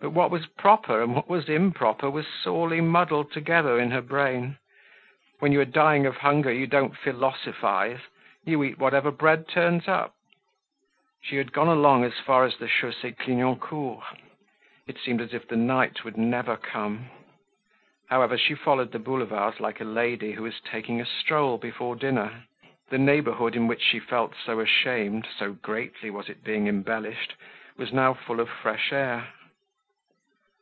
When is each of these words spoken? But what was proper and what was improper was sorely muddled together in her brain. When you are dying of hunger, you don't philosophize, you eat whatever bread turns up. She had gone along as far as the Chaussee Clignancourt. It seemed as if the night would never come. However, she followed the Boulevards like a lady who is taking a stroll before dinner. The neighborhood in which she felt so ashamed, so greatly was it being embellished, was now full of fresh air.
But 0.00 0.10
what 0.10 0.30
was 0.30 0.46
proper 0.46 1.02
and 1.02 1.12
what 1.12 1.28
was 1.28 1.48
improper 1.48 2.08
was 2.08 2.24
sorely 2.28 2.80
muddled 2.80 3.32
together 3.32 3.80
in 3.80 3.90
her 3.90 4.00
brain. 4.00 4.56
When 5.40 5.50
you 5.50 5.60
are 5.60 5.64
dying 5.64 6.06
of 6.06 6.18
hunger, 6.18 6.52
you 6.52 6.68
don't 6.68 6.96
philosophize, 6.96 7.98
you 8.44 8.62
eat 8.62 8.78
whatever 8.78 9.10
bread 9.10 9.48
turns 9.48 9.88
up. 9.88 10.14
She 11.20 11.34
had 11.34 11.52
gone 11.52 11.66
along 11.66 12.04
as 12.04 12.14
far 12.20 12.44
as 12.44 12.56
the 12.58 12.68
Chaussee 12.68 13.10
Clignancourt. 13.10 14.04
It 14.86 14.98
seemed 15.00 15.20
as 15.20 15.34
if 15.34 15.48
the 15.48 15.56
night 15.56 16.04
would 16.04 16.16
never 16.16 16.56
come. 16.56 17.10
However, 18.08 18.38
she 18.38 18.54
followed 18.54 18.92
the 18.92 19.00
Boulevards 19.00 19.58
like 19.58 19.80
a 19.80 19.84
lady 20.02 20.30
who 20.30 20.46
is 20.46 20.60
taking 20.60 21.00
a 21.00 21.06
stroll 21.06 21.58
before 21.58 21.96
dinner. 21.96 22.44
The 22.88 22.98
neighborhood 22.98 23.56
in 23.56 23.66
which 23.66 23.82
she 23.82 23.98
felt 23.98 24.34
so 24.46 24.60
ashamed, 24.60 25.26
so 25.36 25.54
greatly 25.54 26.08
was 26.08 26.28
it 26.28 26.44
being 26.44 26.68
embellished, 26.68 27.34
was 27.76 27.92
now 27.92 28.14
full 28.14 28.38
of 28.38 28.48
fresh 28.48 28.92
air. 28.92 29.30